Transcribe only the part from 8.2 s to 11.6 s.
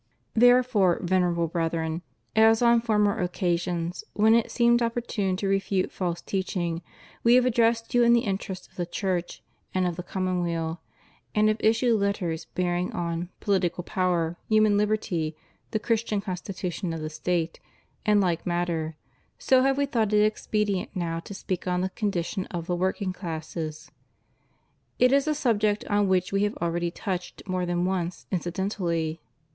interests of the Church and of the commonweal, and have